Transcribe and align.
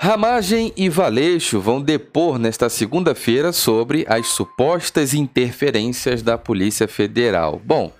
Ramagem 0.00 0.72
e 0.76 0.88
Valeixo 0.88 1.60
vão 1.60 1.82
depor 1.82 2.38
nesta 2.38 2.68
segunda-feira 2.68 3.52
sobre 3.52 4.06
as 4.08 4.28
supostas 4.28 5.12
interferências 5.12 6.22
da 6.22 6.38
Polícia 6.38 6.86
Federal. 6.86 7.60
Bom, 7.64 7.92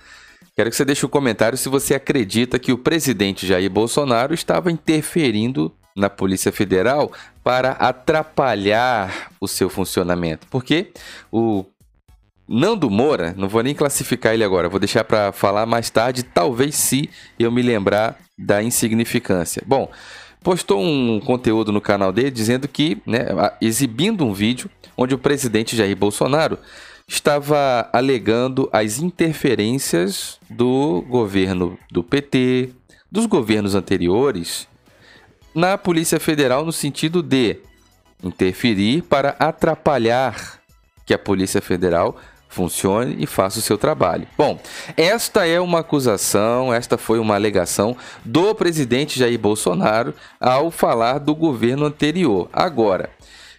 quero 0.55 0.71
que 0.71 0.77
você 0.77 0.85
deixe 0.85 1.05
um 1.05 1.09
comentário 1.09 1.59
se 1.59 1.69
você 1.69 1.97
acredita 1.97 2.57
que 2.57 2.71
o 2.71 2.79
presidente 2.79 3.45
Jair 3.49 3.69
Bolsonaro 3.69 4.33
estava 4.33 4.71
interferindo 4.71 5.75
na 5.97 6.09
Polícia 6.09 6.53
Federal 6.53 7.11
para 7.43 7.73
atrapalhar 7.73 9.33
o 9.41 9.49
seu 9.49 9.69
funcionamento. 9.69 10.47
Porque 10.49 10.93
o 11.33 11.65
Nando 12.49 12.89
Moura, 12.89 13.35
não 13.37 13.49
vou 13.49 13.65
nem 13.65 13.75
classificar 13.75 14.35
ele 14.35 14.45
agora, 14.45 14.69
vou 14.69 14.79
deixar 14.79 15.03
para 15.03 15.33
falar 15.33 15.67
mais 15.67 15.91
tarde, 15.91 16.23
talvez 16.23 16.77
se 16.77 17.11
eu 17.37 17.51
me 17.51 17.61
lembrar 17.61 18.17
da 18.39 18.63
insignificância. 18.63 19.65
Bom, 19.67 19.91
postou 20.49 20.83
um 20.83 21.21
conteúdo 21.21 21.71
no 21.71 21.79
canal 21.79 22.11
dele 22.11 22.31
dizendo 22.31 22.67
que, 22.67 22.97
né, 23.05 23.27
exibindo 23.61 24.25
um 24.25 24.33
vídeo 24.33 24.71
onde 24.97 25.15
o 25.15 25.19
presidente 25.19 25.77
Jair 25.77 25.95
Bolsonaro 25.95 26.59
estava 27.07 27.87
alegando 27.93 28.67
as 28.73 28.99
interferências 28.99 30.41
do 30.49 31.05
governo 31.07 31.79
do 31.93 32.03
PT, 32.03 32.71
dos 33.13 33.27
governos 33.27 33.75
anteriores, 33.75 34.67
na 35.55 35.77
Polícia 35.77 36.19
Federal 36.19 36.65
no 36.65 36.73
sentido 36.73 37.23
de 37.23 37.59
interferir 38.25 39.03
para 39.03 39.37
atrapalhar 39.39 40.63
que 41.05 41.13
a 41.13 41.19
Polícia 41.19 41.61
Federal 41.61 42.17
funcione 42.49 43.17
e 43.19 43.27
faça 43.27 43.59
o 43.59 43.63
seu 43.63 43.77
trabalho. 43.77 44.27
Bom, 44.37 44.59
esta 44.97 45.47
é 45.47 45.61
uma 45.61 45.81
acusação, 45.81 46.73
esta 46.73 46.97
foi 46.97 47.19
uma 47.19 47.35
alegação 47.35 47.97
do 48.25 48.55
presidente 48.55 49.19
Jair 49.19 49.39
Bolsonaro 49.39 50.15
ao 50.41 50.71
falar 50.71 51.19
do 51.19 51.35
governo 51.35 51.87
anterior. 51.87 52.49
Agora, 52.53 53.11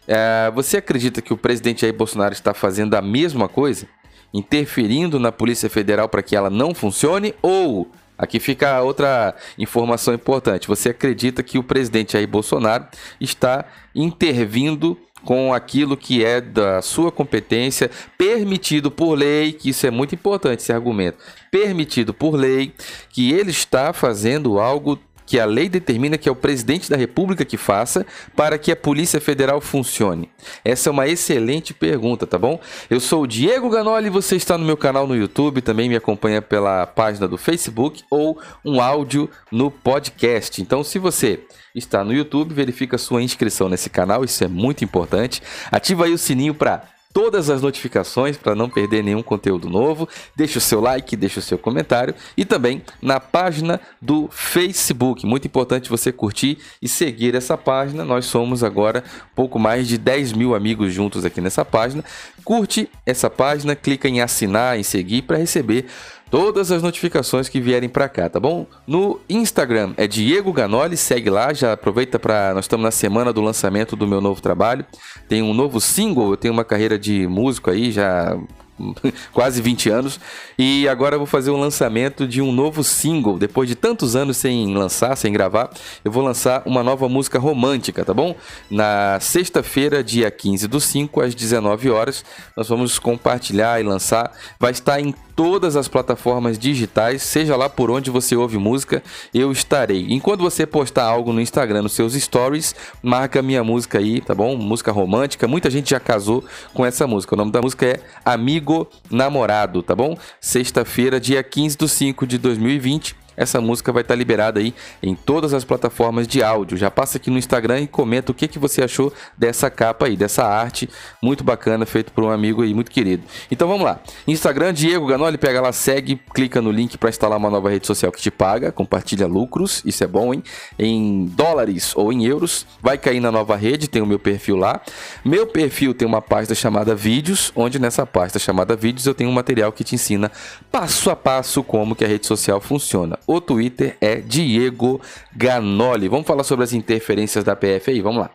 é, 0.08 0.52
você 0.54 0.78
acredita 0.78 1.22
que 1.22 1.32
o 1.32 1.38
presidente 1.38 1.82
Jair 1.82 1.94
Bolsonaro 1.94 2.34
está 2.34 2.54
fazendo 2.54 2.96
a 2.96 3.02
mesma 3.02 3.48
coisa? 3.48 3.88
Interferindo 4.34 5.20
na 5.20 5.32
Polícia 5.32 5.70
Federal 5.70 6.10
para 6.10 6.24
que 6.24 6.36
ela 6.36 6.50
não 6.50 6.74
funcione? 6.74 7.36
Ou, 7.44 7.88
aqui 8.18 8.40
fica 8.40 8.82
outra 8.82 9.36
informação 9.58 10.14
importante, 10.14 10.68
você 10.68 10.90
acredita 10.90 11.44
que 11.44 11.60
o 11.60 11.64
presidente 11.64 12.14
Jair 12.14 12.28
Bolsonaro 12.28 12.86
está 13.22 13.66
intervindo 13.94 14.98
com 15.24 15.54
aquilo 15.54 15.98
que 15.98 16.24
é 16.24 16.40
da 16.42 16.82
sua 16.82 17.12
competência, 17.12 17.90
permitido 18.18 18.90
por 18.90 19.16
lei, 19.16 19.54
que 19.54 19.70
isso 19.70 19.86
é 19.86 19.92
muito 19.92 20.16
importante 20.16 20.62
esse 20.62 20.72
argumento, 20.72 21.18
permitido 21.52 22.14
por 22.14 22.36
lei, 22.36 22.74
que 23.10 23.32
ele 23.32 23.52
está 23.52 23.94
fazendo 23.94 24.60
algo 24.60 25.00
que 25.30 25.40
a 25.40 25.46
lei 25.46 25.70
determina 25.70 26.18
que 26.18 26.28
é 26.28 26.32
o 26.32 26.36
presidente 26.36 26.90
da 26.90 26.98
República 26.98 27.46
que 27.46 27.56
faça 27.56 28.04
para 28.36 28.58
que 28.58 28.72
a 28.72 28.76
Polícia 28.76 29.22
Federal 29.22 29.62
funcione? 29.62 30.28
Essa 30.66 30.90
é 30.90 30.92
uma 30.92 31.08
excelente 31.08 31.72
pergunta, 31.72 32.26
tá 32.26 32.36
bom? 32.36 32.60
Eu 32.90 33.00
sou 33.00 33.22
o 33.22 33.28
Diego 33.28 33.70
Ganoli, 33.70 34.10
você 34.10 34.36
está 34.36 34.58
no 34.58 34.66
meu 34.66 34.76
canal 34.76 35.06
no 35.06 35.16
YouTube, 35.16 35.62
também 35.62 35.88
me 35.88 35.96
acompanha 35.96 36.42
pela 36.42 36.88
página 36.88 37.28
do 37.28 37.38
Facebook 37.38 38.04
ou 38.10 38.42
um 38.66 38.82
áudio 38.82 39.30
no 39.52 39.70
podcast. 39.70 40.64
Então, 40.64 40.84
se 40.84 40.98
você 40.98 41.42
está 41.76 42.04
no 42.04 42.12
YouTube, 42.12 42.52
verifica 42.52 42.98
sua 42.98 43.22
inscrição 43.22 43.70
nesse 43.70 43.88
canal, 43.88 44.26
isso 44.26 44.44
é 44.44 44.48
muito 44.48 44.84
importante. 44.84 45.44
Ativa 45.72 46.06
aí 46.06 46.12
o 46.12 46.18
sininho 46.18 46.56
para 46.56 46.82
todas 47.14 47.50
as 47.50 47.62
notificações 47.62 48.38
para 48.38 48.54
não 48.54 48.70
perder 48.70 49.04
nenhum 49.04 49.24
conteúdo 49.24 49.70
novo. 49.70 50.08
Deixe 50.36 50.58
o 50.58 50.62
seu 50.62 50.80
like, 50.80 51.16
deixe 51.16 51.40
o 51.40 51.42
seu 51.42 51.58
comentário 51.58 52.14
e 52.38 52.46
também 52.46 52.84
na 53.02 53.20
página 53.20 53.80
do 54.02 54.30
Facebook. 54.32 55.26
Muito 55.26 55.46
importante 55.46 55.90
você 55.90 56.12
curtir 56.12 56.58
e 56.82 56.88
seguir 56.88 57.36
essa 57.36 57.58
página. 57.58 58.06
Nós 58.06 58.26
somos 58.26 58.64
agora 58.64 59.04
pouco 59.36 59.58
mais 59.58 59.88
de 59.88 59.98
10 59.98 60.34
mil 60.34 60.54
amigos 60.54 60.94
juntos 60.94 61.26
aqui 61.26 61.42
nessa 61.42 61.66
página. 61.66 62.04
Curte 62.44 62.90
essa 63.06 63.30
página, 63.30 63.76
clica 63.76 64.08
em 64.08 64.22
assinar, 64.22 64.78
em 64.78 64.84
seguir 64.84 65.24
para 65.24 65.38
receber 65.38 65.86
todas 66.30 66.72
as 66.72 66.82
notificações 66.82 67.50
que 67.50 67.60
vierem 67.60 67.90
para 67.90 68.08
cá, 68.08 68.30
tá 68.30 68.40
bom? 68.40 68.66
No 68.86 69.20
Instagram 69.30 69.94
é 69.98 70.08
Diego 70.08 70.54
Ganoli, 70.54 70.96
segue 70.96 71.30
lá, 71.30 71.54
já 71.54 71.74
aproveita 71.74 72.20
para 72.20 72.54
nós 72.54 72.66
estamos 72.66 72.84
na 72.84 72.92
semana 72.92 73.34
do 73.34 73.42
lançamento 73.42 73.96
do 73.96 74.08
meu 74.08 74.22
novo 74.22 74.42
trabalho. 74.42 74.86
Tem 75.28 75.42
um 75.42 75.54
novo 75.54 75.80
single, 75.80 76.32
eu 76.32 76.38
tenho 76.38 76.54
uma 76.54 76.66
carreira 76.66 76.98
de 76.98 77.28
músico 77.28 77.70
aí 77.70 77.92
já 77.92 78.38
quase 79.34 79.62
20 79.62 79.90
anos. 79.90 80.20
E 80.58 80.88
agora 80.88 81.16
eu 81.16 81.20
vou 81.20 81.28
fazer 81.28 81.52
um 81.52 81.60
lançamento 81.60 82.28
de 82.28 82.42
um 82.42 82.52
novo 82.52 82.84
single. 82.84 83.38
Depois 83.38 83.68
de 83.68 83.76
tantos 83.76 84.16
anos 84.16 84.38
sem 84.38 84.74
lançar, 84.74 85.16
sem 85.16 85.32
gravar, 85.32 85.70
eu 86.04 86.12
vou 86.12 86.24
lançar 86.24 86.64
uma 86.66 86.84
nova 86.84 87.08
música 87.08 87.40
romântica, 87.40 88.04
tá 88.04 88.14
bom? 88.14 88.36
Na 88.70 89.20
sexta-feira, 89.20 90.04
dia 90.04 90.30
15 90.32 90.68
do 90.68 90.80
5, 90.80 91.22
às 91.22 91.36
19 91.36 91.90
horas, 91.90 92.24
nós 92.56 92.68
vamos 92.68 93.00
compartilhar 93.00 93.80
e 93.80 93.84
lançar. 93.84 94.32
Vai 94.60 94.72
estar 94.72 95.00
em 95.00 95.14
todas 95.40 95.78
as 95.78 95.88
plataformas 95.88 96.60
digitais, 96.60 97.24
seja 97.24 97.56
lá 97.56 97.70
por 97.70 97.90
onde 97.90 98.12
você 98.12 98.36
ouve 98.36 98.58
música, 98.58 99.02
eu 99.34 99.54
estarei. 99.54 100.08
Enquanto 100.10 100.42
você 100.42 100.66
postar 100.66 101.06
algo 101.06 101.32
no 101.32 101.40
Instagram, 101.40 101.84
nos 101.84 101.94
seus 101.94 102.14
stories, 102.14 102.76
marca 103.02 103.42
minha 103.42 103.64
música 103.64 104.00
aí, 104.00 104.20
tá 104.20 104.36
bom? 104.36 104.58
Música 104.58 104.92
romântica. 104.92 105.48
Muita 105.48 105.70
gente 105.70 105.92
já 105.92 106.00
casou 106.00 106.44
com 106.74 106.86
essa 106.86 107.08
música. 107.08 107.36
O 107.36 107.38
nome 107.38 107.54
da 107.54 107.62
música 107.62 107.86
é 107.86 108.02
Amigo 108.26 108.86
Namorado, 109.10 109.82
tá 109.82 109.96
bom? 109.96 110.18
Sexta-feira, 110.42 111.22
dia 111.22 111.42
15 111.42 111.78
de 111.78 111.88
5 111.88 112.28
de 112.28 112.38
2020 112.38 113.16
essa 113.40 113.62
música 113.62 113.94
vai 113.94 114.02
estar 114.02 114.16
liberada 114.16 114.60
aí 114.60 114.74
em 115.02 115.16
todas 115.16 115.54
as 115.54 115.64
plataformas 115.64 116.28
de 116.28 116.44
áudio. 116.44 116.78
Já 116.78 116.92
passa 116.92 117.18
aqui 117.18 117.32
no 117.32 117.38
Instagram 117.38 117.80
e 117.80 117.88
comenta 117.88 118.34
o 118.34 118.36
que, 118.36 118.50
que 118.50 118.60
você 118.60 118.84
achou 118.84 119.14
dessa 119.38 119.70
capa 119.70 120.08
aí, 120.08 120.18
dessa 120.18 120.44
arte 120.44 120.90
muito 121.24 121.42
bacana, 121.42 121.86
feito 121.86 122.12
por 122.12 122.26
um 122.26 122.30
amigo 122.30 122.62
aí 122.62 122.74
muito 122.74 122.92
querido. 122.92 123.24
Então 123.50 123.66
vamos 123.66 123.86
lá. 123.86 124.02
Instagram, 124.28 124.74
Diego 124.74 125.08
Ganoli, 125.08 125.38
pega 125.38 125.62
lá, 125.62 125.72
segue, 125.72 126.20
clica 126.34 126.62
no 126.62 126.70
link 126.70 126.98
para 126.98 127.10
instalar 127.10 127.38
uma 127.38 127.50
nova 127.50 127.70
rede 127.70 127.88
social 127.88 128.12
que 128.12 128.22
te 128.22 128.30
paga, 128.30 128.74
compartilha 128.74 129.26
lucros, 129.26 129.82
isso 129.86 130.04
é 130.04 130.08
bom, 130.08 130.34
hein? 130.34 130.44
Em 130.78 131.26
dólares 131.28 131.96
ou 131.96 132.12
em 132.12 132.26
euros, 132.26 132.68
vai 132.82 132.98
cair 132.98 133.22
na 133.22 133.32
nova 133.32 133.56
rede, 133.56 133.88
tem 133.88 134.02
o 134.02 134.06
meu 134.06 134.20
perfil 134.20 134.58
lá. 134.58 134.82
Meu 135.24 135.48
perfil 135.48 135.94
tem 135.94 136.06
uma 136.06 136.22
pasta 136.22 136.54
chamada 136.54 136.94
Vídeos, 136.94 137.54
onde 137.56 137.80
nessa 137.80 138.06
pasta 138.06 138.38
chamada 138.38 138.76
Vídeos 138.76 139.06
eu 139.06 139.16
tenho 139.16 139.30
um 139.30 139.34
material 139.34 139.72
que 139.72 139.86
te 139.86 139.96
ensina 139.96 140.30
passo 140.70 141.10
a 141.10 141.16
passo 141.16 141.64
como 141.64 141.96
que 141.96 142.04
a 142.04 142.08
rede 142.08 142.28
social 142.28 142.60
funciona. 142.60 143.18
O 143.32 143.40
Twitter 143.40 143.96
é 144.02 144.16
Diego 144.16 145.00
Ganoli. 145.36 146.08
Vamos 146.08 146.26
falar 146.26 146.44
sobre 146.44 146.64
as 146.64 146.74
interferências 146.74 147.44
da 147.44 147.56
PF 147.56 147.92
aí? 147.92 148.02
Vamos 148.02 148.22
lá. 148.22 148.32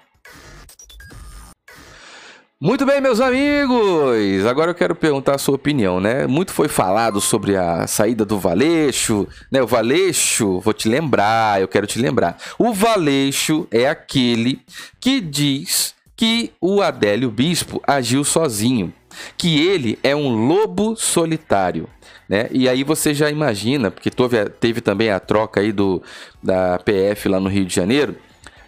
Muito 2.61 2.87
bem, 2.87 3.01
meus 3.01 3.21
amigos. 3.21 4.47
Agora 4.49 4.71
eu 4.71 4.75
quero 4.75 4.95
perguntar 4.95 5.35
a 5.35 5.39
sua 5.39 5.57
opinião, 5.57 5.99
né? 5.99 6.29
Muito 6.29 6.53
foi 6.53 6.69
falado 6.69 7.21
sobre 7.21 7.57
a 7.57 7.89
saída 7.89 8.25
do 8.25 8.39
Valeixo, 8.39 9.27
né? 9.51 9.61
O 9.61 9.67
Valeixo, 9.67 10.61
vou 10.61 10.73
te 10.73 10.89
lembrar, 10.89 11.61
eu 11.61 11.67
quero 11.67 11.89
te 11.89 11.99
lembrar. 11.99 12.39
O 12.57 12.73
Valeixo 12.73 13.67
é 13.73 13.89
aquele 13.89 14.63
que 15.01 15.21
diz 15.21 15.93
que 16.15 16.53
o 16.61 16.81
Adélio 16.81 17.33
Bispo 17.33 17.83
agiu 17.85 18.23
sozinho, 18.23 18.95
que 19.37 19.61
ele 19.67 19.99
é 20.05 20.15
um 20.15 20.47
lobo 20.47 20.95
solitário. 20.95 21.89
Né? 22.29 22.49
E 22.51 22.69
aí 22.69 22.83
você 22.83 23.13
já 23.13 23.31
imagina, 23.31 23.91
porque 23.91 24.11
teve, 24.11 24.49
teve 24.49 24.81
também 24.81 25.11
a 25.11 25.21
troca 25.21 25.61
aí 25.61 25.73
do, 25.73 26.03
da 26.43 26.79
PF 26.79 27.29
lá 27.29 27.39
no 27.39 27.49
Rio 27.49 27.65
de 27.65 27.75
Janeiro, 27.75 28.17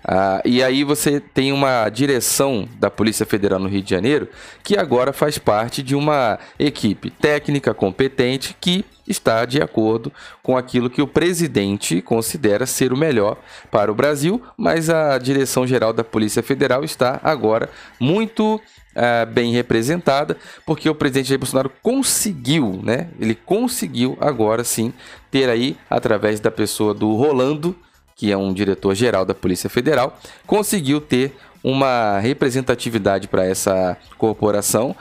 ah, 0.09 0.41
e 0.45 0.63
aí 0.63 0.85
você 0.85 1.19
tem 1.19 1.53
uma 1.53 1.89
direção 1.89 2.69
da 2.79 2.89
Polícia 2.89 3.27
Federal 3.27 3.59
no 3.59 3.69
Rio 3.69 3.83
de 3.83 3.91
Janeiro 3.91 4.29
que 4.63 4.79
agora 4.79 5.13
faz 5.13 5.37
parte 5.37 5.83
de 5.83 5.97
uma 5.97 6.39
equipe 6.61 7.11
técnica 7.11 7.75
competente 7.75 8.57
que 8.61 8.85
está 9.05 9.45
de 9.45 9.61
acordo 9.61 10.13
com 10.45 10.57
aquilo 10.57 10.89
que 10.89 11.03
o 11.03 11.09
presidente 11.09 12.01
considera 12.01 12.67
ser 12.67 12.93
o 12.93 12.97
melhor 12.97 13.37
para 13.69 13.91
o 13.91 13.97
Brasil, 13.97 14.41
mas 14.57 14.89
a 14.89 15.19
direção 15.19 15.67
geral 15.67 15.93
da 15.93 16.05
Polícia 16.05 16.43
Federal 16.43 16.85
está 16.85 17.19
agora 17.25 17.69
muito 17.99 18.61
uh, 18.97 19.31
bem 19.31 19.53
representada, 19.53 20.37
porque 20.65 20.89
o 20.89 20.95
presidente 20.95 21.29
Jair 21.29 21.39
Bolsonaro 21.39 21.71
conseguiu, 21.83 22.81
né? 22.83 23.09
Ele 23.21 23.35
conseguiu 23.35 24.17
agora 24.21 24.65
sim 24.65 24.93
ter 25.31 25.49
aí, 25.49 25.77
através 25.89 26.41
da 26.41 26.51
pessoa 26.51 26.95
do 26.95 27.15
Rolando, 27.15 27.77
que 28.17 28.33
é 28.33 28.37
um 28.37 28.53
diretor 28.53 28.95
geral 28.95 29.25
da 29.25 29.35
Polícia 29.35 29.69
Federal, 29.69 30.19
conseguiu 30.47 31.01
ter 31.01 31.37
uma 31.63 32.19
representatividade 32.19 33.29
para 33.29 33.45
essa 33.45 33.97
corporação 34.17 34.95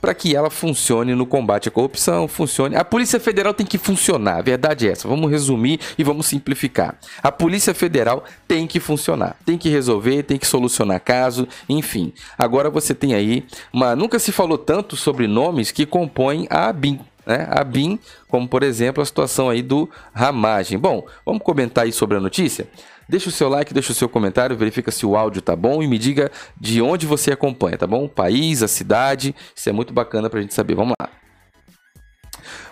para 0.00 0.14
que 0.14 0.34
ela 0.34 0.50
funcione 0.50 1.14
no 1.14 1.26
combate 1.26 1.68
à 1.68 1.72
corrupção, 1.72 2.28
funcione. 2.28 2.76
A 2.76 2.84
Polícia 2.84 3.18
Federal 3.18 3.52
tem 3.52 3.66
que 3.66 3.78
funcionar, 3.78 4.38
a 4.38 4.42
verdade 4.42 4.88
é 4.88 4.92
essa. 4.92 5.08
Vamos 5.08 5.30
resumir 5.30 5.80
e 5.96 6.04
vamos 6.04 6.26
simplificar. 6.26 6.96
A 7.22 7.32
Polícia 7.32 7.74
Federal 7.74 8.24
tem 8.46 8.66
que 8.66 8.80
funcionar, 8.80 9.36
tem 9.44 9.58
que 9.58 9.68
resolver, 9.68 10.22
tem 10.22 10.38
que 10.38 10.46
solucionar 10.46 11.00
caso, 11.00 11.48
enfim. 11.68 12.12
Agora 12.36 12.70
você 12.70 12.94
tem 12.94 13.14
aí 13.14 13.44
uma. 13.72 13.96
Nunca 13.96 14.18
se 14.18 14.32
falou 14.32 14.58
tanto 14.58 14.96
sobre 14.96 15.26
nomes 15.26 15.70
que 15.70 15.86
compõem 15.86 16.46
a 16.50 16.68
ABIN. 16.68 17.00
Né? 17.28 17.46
A 17.50 17.62
BIM, 17.62 17.98
como 18.26 18.48
por 18.48 18.62
exemplo 18.62 19.02
a 19.02 19.06
situação 19.06 19.50
aí 19.50 19.60
do 19.60 19.86
Ramagem. 20.14 20.78
Bom, 20.78 21.06
vamos 21.26 21.42
comentar 21.42 21.84
aí 21.84 21.92
sobre 21.92 22.16
a 22.16 22.20
notícia? 22.20 22.66
deixa 23.06 23.30
o 23.30 23.32
seu 23.32 23.48
like, 23.48 23.72
deixa 23.72 23.90
o 23.90 23.94
seu 23.94 24.08
comentário, 24.08 24.54
verifica 24.54 24.90
se 24.90 25.06
o 25.06 25.16
áudio 25.16 25.40
tá 25.40 25.56
bom 25.56 25.82
e 25.82 25.86
me 25.86 25.96
diga 25.96 26.30
de 26.60 26.82
onde 26.82 27.06
você 27.06 27.32
acompanha, 27.32 27.78
tá 27.78 27.86
bom? 27.86 28.04
O 28.04 28.08
país, 28.08 28.62
a 28.62 28.68
cidade, 28.68 29.34
isso 29.56 29.68
é 29.68 29.72
muito 29.72 29.94
bacana 29.94 30.28
pra 30.28 30.42
gente 30.42 30.52
saber. 30.52 30.74
Vamos 30.74 30.94
lá. 31.00 31.17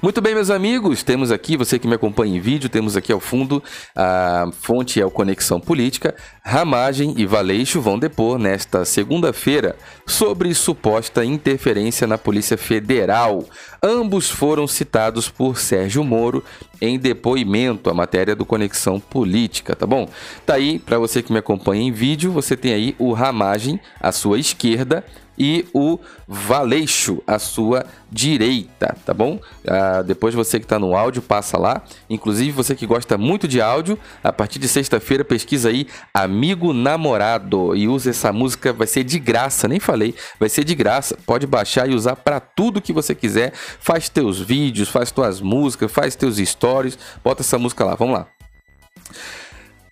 Muito 0.03 0.21
bem, 0.21 0.35
meus 0.35 0.51
amigos, 0.51 1.03
temos 1.03 1.33
aqui, 1.33 1.57
você 1.57 1.79
que 1.79 1.89
me 1.89 1.95
acompanha 1.95 2.37
em 2.37 2.41
vídeo, 2.41 2.69
temos 2.69 2.97
aqui 2.97 3.13
ao 3.13 3.21
fundo 3.21 3.63
a 3.95 4.49
fonte 4.61 5.01
é 5.01 5.07
o 5.07 5.11
Conexão 5.11 5.59
Política. 5.59 6.15
Ramagem 6.45 7.15
e 7.17 7.27
Valeixo 7.27 7.81
vão 7.81 7.99
depor 7.99 8.39
nesta 8.39 8.85
segunda-feira 8.85 9.77
sobre 10.07 10.55
suposta 10.55 11.25
interferência 11.25 12.07
na 12.07 12.19
Polícia 12.19 12.57
Federal. 12.57 13.45
Ambos 13.83 14.31
foram 14.31 14.67
citados 14.67 15.29
por 15.29 15.59
Sérgio 15.59 16.05
Moro 16.05 16.45
em 16.81 16.99
depoimento, 16.99 17.89
a 17.89 17.95
matéria 17.95 18.37
do 18.37 18.45
Conexão 18.45 19.01
Política, 19.01 19.75
tá 19.75 19.87
bom? 19.87 20.09
Tá 20.45 20.55
aí, 20.55 20.79
para 20.79 20.99
você 20.99 21.23
que 21.23 21.33
me 21.33 21.39
acompanha 21.39 21.83
em 21.83 21.93
vídeo, 21.93 22.31
você 22.31 22.57
tem 22.57 22.73
aí 22.73 22.95
o 22.99 23.13
Ramagem 23.13 23.81
à 24.01 24.13
sua 24.13 24.39
esquerda 24.39 25.05
e 25.39 25.67
o 25.73 25.99
Valeixo 26.27 27.23
à 27.27 27.39
sua 27.39 27.87
direita, 28.11 28.97
tá 29.05 29.13
bom? 29.13 29.39
Ah, 29.67 30.03
depois 30.03 30.35
você 30.35 30.59
que 30.59 30.65
está 30.65 30.79
no 30.79 30.97
áudio, 30.97 31.23
passa 31.23 31.59
lá. 31.59 31.83
Inclusive, 32.09 32.51
você 32.51 32.75
que 32.75 32.87
gosta 32.87 33.19
muito 33.19 33.47
de 33.47 33.61
áudio, 33.61 33.99
a 34.23 34.33
partir 34.33 34.59
de 34.59 34.69
sexta-feira, 34.69 35.25
pesquisa 35.25 35.69
aí 35.69 35.87
Amigo 36.13 36.73
Namorado 36.73 37.75
e 37.77 37.89
usa 37.89 38.11
essa 38.11 38.33
música, 38.33 38.73
vai 38.73 38.87
ser 38.87 39.05
de 39.05 39.19
graça, 39.19 39.69
nem 39.69 39.79
falei, 39.81 40.15
vai 40.39 40.49
ser 40.49 40.65
de 40.65 40.75
graça. 40.75 41.17
Pode 41.27 41.47
baixar 41.47 41.89
e 41.89 41.95
usar 41.95 42.17
para 42.17 42.41
tudo 42.41 42.81
que 42.81 42.93
você 42.93 43.15
quiser. 43.15 43.53
Faz 43.55 44.09
teus 44.09 44.41
vídeos, 44.41 44.89
faz 44.89 45.11
tuas 45.11 45.41
músicas, 45.41 45.93
faz 45.93 46.17
teus 46.17 46.37
stories, 46.39 46.99
bota 47.23 47.43
essa 47.43 47.59
música 47.59 47.85
lá, 47.85 47.95
vamos 47.95 48.15
lá. 48.15 48.27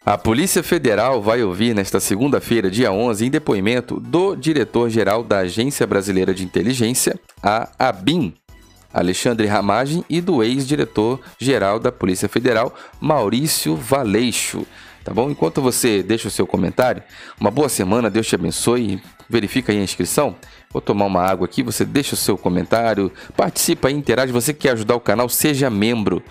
A 0.07 0.19
Polícia 0.19 0.63
Federal 0.63 1.23
vai 1.23 1.43
ouvir 1.43 1.75
nesta 1.75 1.99
segunda-feira, 1.99 2.71
dia 2.71 2.93
11, 2.93 3.25
em 3.25 3.31
depoimento 3.31 3.99
do 3.99 4.37
diretor-geral 4.37 5.25
da 5.25 5.39
Agência 5.39 5.87
Brasileira 5.87 6.35
de 6.35 6.45
Inteligência, 6.45 7.19
a 7.43 7.71
ABIN, 7.79 8.35
Alexandre 8.93 9.47
Ramagem, 9.47 10.05
e 10.11 10.21
do 10.21 10.43
ex-diretor-geral 10.43 11.81
da 11.81 11.91
Polícia 11.91 12.29
Federal, 12.29 12.75
Maurício 13.01 13.77
Valeixo. 13.77 14.67
Tá 15.03 15.13
bom? 15.13 15.31
Enquanto 15.31 15.63
você 15.63 16.03
deixa 16.03 16.29
o 16.29 16.31
seu 16.31 16.47
comentário, 16.47 17.03
uma 17.41 17.51
boa 17.51 17.71
semana, 17.71 18.11
Deus 18.11 18.27
te 18.27 18.35
abençoe. 18.35 19.01
Verifica 19.29 19.73
aí 19.73 19.79
a 19.79 19.83
inscrição. 19.83 20.37
Vou 20.71 20.83
tomar 20.83 21.07
uma 21.07 21.23
água 21.23 21.47
aqui, 21.47 21.63
você 21.63 21.85
deixa 21.85 22.15
o 22.15 22.19
seu 22.19 22.37
comentário, 22.37 23.11
participa 23.35 23.89
aí, 23.89 23.95
interage. 23.95 24.33
Você 24.33 24.53
quer 24.53 24.73
ajudar 24.73 24.97
o 24.97 25.01
canal, 25.01 25.29
seja 25.29 25.71
membro. 25.71 26.23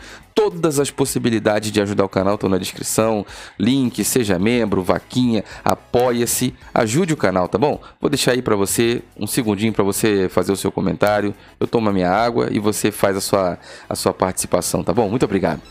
Todas 0.44 0.78
as 0.78 0.92
possibilidades 0.92 1.72
de 1.72 1.82
ajudar 1.82 2.04
o 2.04 2.10
canal 2.10 2.36
estão 2.36 2.50
na 2.50 2.58
descrição. 2.58 3.26
Link, 3.58 4.04
seja 4.04 4.38
membro, 4.38 4.84
vaquinha, 4.84 5.42
apoia-se, 5.64 6.54
ajude 6.74 7.14
o 7.14 7.18
canal, 7.18 7.48
tá 7.48 7.58
bom? 7.58 7.80
Vou 8.02 8.10
deixar 8.10 8.34
aí 8.34 8.42
para 8.42 8.54
você 8.54 9.02
um 9.18 9.26
segundinho 9.26 9.72
para 9.72 9.86
você 9.86 10.28
fazer 10.28 10.52
o 10.52 10.58
seu 10.58 10.70
comentário. 10.70 11.34
Eu 11.58 11.66
tomo 11.66 11.90
a 11.90 11.94
minha 11.94 12.12
água 12.12 12.50
e 12.52 12.60
você 12.60 12.92
faz 12.92 13.16
a 13.16 13.22
sua, 13.22 13.58
a 13.88 13.96
sua 13.96 14.14
participação, 14.14 14.84
tá 14.84 14.92
bom? 14.94 15.08
Muito 15.08 15.24
obrigado. 15.24 15.62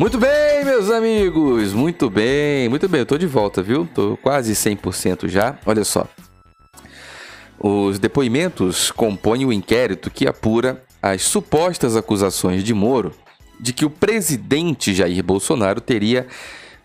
Muito 0.00 0.16
bem, 0.16 0.64
meus 0.64 0.90
amigos, 0.90 1.74
muito 1.74 2.08
bem, 2.08 2.70
muito 2.70 2.88
bem, 2.88 3.00
eu 3.00 3.06
tô 3.06 3.18
de 3.18 3.26
volta, 3.26 3.62
viu? 3.62 3.86
Tô 3.94 4.16
quase 4.16 4.54
100% 4.54 5.28
já. 5.28 5.58
Olha 5.66 5.84
só. 5.84 6.08
Os 7.58 7.98
depoimentos 7.98 8.90
compõem 8.90 9.44
o 9.44 9.52
inquérito 9.52 10.10
que 10.10 10.26
apura 10.26 10.82
as 11.02 11.20
supostas 11.20 11.96
acusações 11.96 12.64
de 12.64 12.72
Moro 12.72 13.12
de 13.60 13.74
que 13.74 13.84
o 13.84 13.90
presidente 13.90 14.94
Jair 14.94 15.22
Bolsonaro 15.22 15.82
teria 15.82 16.26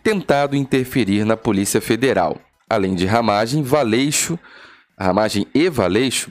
tentado 0.02 0.54
interferir 0.54 1.24
na 1.24 1.38
Polícia 1.38 1.80
Federal. 1.80 2.38
Além 2.68 2.94
de 2.94 3.06
Ramagem, 3.06 3.62
Valeixo, 3.62 4.38
Ramagem 5.00 5.46
e 5.54 5.70
Valeixo, 5.70 6.30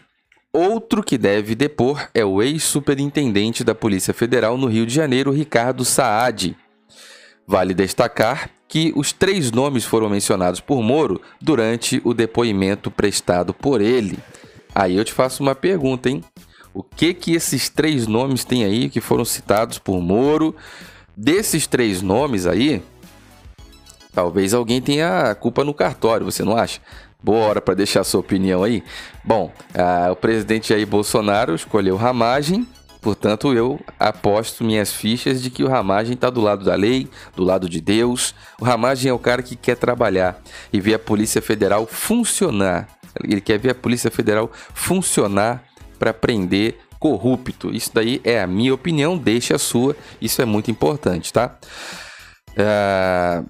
outro 0.53 1.01
que 1.01 1.17
deve 1.17 1.55
depor 1.55 2.07
é 2.13 2.23
o 2.23 2.43
ex-superintendente 2.43 3.63
da 3.63 3.73
Polícia 3.73 4.13
Federal 4.13 4.55
no 4.55 4.67
Rio 4.67 4.85
de 4.85 4.93
Janeiro, 4.93 5.31
Ricardo 5.31 5.83
Saad. 5.83 6.55
Vale 7.47 7.73
destacar 7.73 8.49
que 8.67 8.91
os 8.95 9.11
três 9.11 9.51
nomes 9.51 9.85
foram 9.85 10.09
mencionados 10.09 10.59
por 10.59 10.81
Moro 10.81 11.21
durante 11.39 12.01
o 12.03 12.13
depoimento 12.13 12.89
prestado 12.89 13.53
por 13.53 13.81
ele. 13.81 14.17
Aí 14.73 14.95
eu 14.95 15.05
te 15.05 15.13
faço 15.13 15.43
uma 15.43 15.53
pergunta, 15.53 16.09
hein? 16.09 16.23
O 16.73 16.83
que 16.83 17.13
que 17.13 17.33
esses 17.35 17.69
três 17.69 18.07
nomes 18.07 18.43
têm 18.43 18.65
aí 18.65 18.89
que 18.89 18.99
foram 18.99 19.23
citados 19.23 19.77
por 19.77 20.01
Moro? 20.01 20.55
Desses 21.15 21.67
três 21.67 22.01
nomes 22.01 22.45
aí, 22.45 22.83
talvez 24.11 24.53
alguém 24.53 24.81
tenha 24.81 25.33
culpa 25.35 25.63
no 25.63 25.73
cartório, 25.73 26.25
você 26.25 26.43
não 26.43 26.57
acha? 26.57 26.81
Boa 27.23 27.45
hora 27.45 27.61
para 27.61 27.75
deixar 27.75 28.03
sua 28.03 28.19
opinião 28.19 28.63
aí. 28.63 28.83
Bom, 29.23 29.53
ah, 29.73 30.09
o 30.11 30.15
presidente 30.15 30.69
Jair 30.69 30.85
Bolsonaro 30.85 31.55
escolheu 31.55 31.95
Ramagem 31.95 32.67
Portanto, 33.05 33.53
eu 33.53 33.79
aposto 33.99 34.63
minhas 34.63 34.91
fichas 34.91 35.39
de 35.39 35.51
que 35.51 35.63
o 35.63 35.67
Ramagem 35.67 36.15
está 36.15 36.27
do 36.27 36.41
lado 36.41 36.65
da 36.65 36.73
lei, 36.73 37.07
do 37.35 37.43
lado 37.43 37.69
de 37.69 37.79
Deus. 37.79 38.33
O 38.59 38.65
Ramagem 38.65 39.11
é 39.11 39.13
o 39.13 39.19
cara 39.19 39.43
que 39.43 39.55
quer 39.55 39.77
trabalhar 39.77 40.41
e 40.73 40.81
ver 40.81 40.95
a 40.95 40.99
Polícia 40.99 41.39
Federal 41.39 41.85
funcionar. 41.85 42.87
Ele 43.23 43.41
quer 43.41 43.59
ver 43.59 43.69
a 43.69 43.75
Polícia 43.75 44.09
Federal 44.09 44.51
funcionar 44.73 45.63
para 45.99 46.15
prender 46.15 46.79
corrupto. 46.99 47.69
Isso 47.69 47.91
daí 47.93 48.19
é 48.23 48.41
a 48.41 48.47
minha 48.47 48.73
opinião, 48.73 49.15
deixe 49.15 49.53
a 49.53 49.59
sua. 49.59 49.95
Isso 50.19 50.41
é 50.41 50.45
muito 50.45 50.71
importante, 50.71 51.31
tá? 51.31 51.59
Uh, 52.57 53.47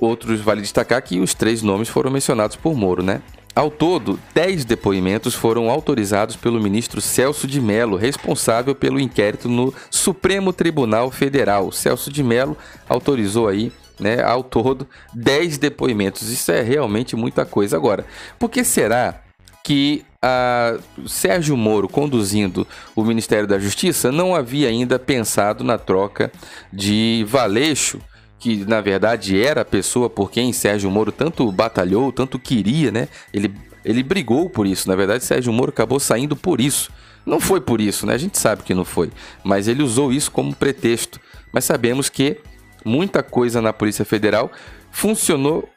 outros 0.00 0.40
vale 0.40 0.62
destacar 0.62 1.00
que 1.00 1.20
os 1.20 1.32
três 1.32 1.62
nomes 1.62 1.88
foram 1.88 2.10
mencionados 2.10 2.56
por 2.56 2.74
Moro, 2.74 3.04
né? 3.04 3.22
Ao 3.58 3.72
todo, 3.72 4.20
10 4.34 4.64
depoimentos 4.64 5.34
foram 5.34 5.68
autorizados 5.68 6.36
pelo 6.36 6.62
ministro 6.62 7.00
Celso 7.00 7.44
de 7.44 7.60
Mello, 7.60 7.96
responsável 7.96 8.72
pelo 8.72 9.00
inquérito 9.00 9.48
no 9.48 9.74
Supremo 9.90 10.52
Tribunal 10.52 11.10
Federal. 11.10 11.72
Celso 11.72 12.08
de 12.08 12.22
Mello 12.22 12.56
autorizou 12.88 13.48
aí 13.48 13.72
né, 13.98 14.22
ao 14.22 14.44
todo 14.44 14.86
10 15.12 15.58
depoimentos. 15.58 16.30
Isso 16.30 16.52
é 16.52 16.62
realmente 16.62 17.16
muita 17.16 17.44
coisa. 17.44 17.76
Agora, 17.76 18.06
por 18.38 18.48
que 18.48 18.62
será 18.62 19.22
que 19.64 20.04
a 20.22 20.76
Sérgio 21.04 21.56
Moro, 21.56 21.88
conduzindo 21.88 22.64
o 22.94 23.02
Ministério 23.02 23.48
da 23.48 23.58
Justiça, 23.58 24.12
não 24.12 24.36
havia 24.36 24.68
ainda 24.68 25.00
pensado 25.00 25.64
na 25.64 25.76
troca 25.78 26.30
de 26.72 27.26
Valeixo 27.26 27.98
que 28.38 28.64
na 28.64 28.80
verdade 28.80 29.40
era 29.40 29.62
a 29.62 29.64
pessoa 29.64 30.08
por 30.08 30.30
quem 30.30 30.52
Sérgio 30.52 30.90
Moro 30.90 31.10
tanto 31.10 31.50
batalhou, 31.50 32.12
tanto 32.12 32.38
queria, 32.38 32.90
né? 32.90 33.08
Ele, 33.32 33.52
ele 33.84 34.02
brigou 34.02 34.48
por 34.48 34.66
isso. 34.66 34.88
Na 34.88 34.94
verdade, 34.94 35.24
Sérgio 35.24 35.52
Moro 35.52 35.70
acabou 35.70 35.98
saindo 35.98 36.36
por 36.36 36.60
isso. 36.60 36.90
Não 37.26 37.40
foi 37.40 37.60
por 37.60 37.80
isso, 37.80 38.06
né? 38.06 38.14
A 38.14 38.18
gente 38.18 38.38
sabe 38.38 38.62
que 38.62 38.74
não 38.74 38.84
foi. 38.84 39.10
Mas 39.42 39.68
ele 39.68 39.82
usou 39.82 40.12
isso 40.12 40.30
como 40.30 40.54
pretexto. 40.54 41.20
Mas 41.52 41.64
sabemos 41.64 42.08
que 42.08 42.38
muita 42.84 43.22
coisa 43.22 43.60
na 43.60 43.72
Polícia 43.72 44.04
Federal 44.04 44.50
funcionou 44.90 45.68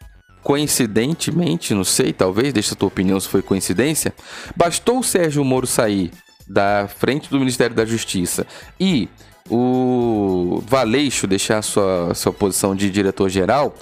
coincidentemente, 0.44 1.74
não 1.74 1.84
sei, 1.84 2.12
talvez, 2.12 2.52
deixa 2.52 2.74
a 2.74 2.78
tua 2.78 2.88
opinião 2.88 3.20
se 3.20 3.28
foi 3.28 3.42
coincidência. 3.42 4.14
Bastou 4.56 5.00
o 5.00 5.04
Sérgio 5.04 5.44
Moro 5.44 5.68
sair 5.68 6.12
da 6.48 6.88
frente 6.88 7.30
do 7.30 7.40
Ministério 7.40 7.76
da 7.76 7.86
Justiça 7.86 8.46
e 8.80 9.08
o 9.50 10.62
Valeixo 10.68 11.28
deixar 11.28 11.62
sua, 11.62 12.14
sua 12.14 12.32
posição 12.32 12.76
de 12.76 12.90
diretor-geral, 12.90 13.76